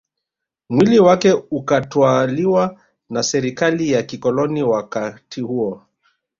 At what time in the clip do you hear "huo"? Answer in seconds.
5.41-5.85